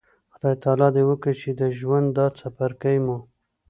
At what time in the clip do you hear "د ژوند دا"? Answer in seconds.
1.59-2.25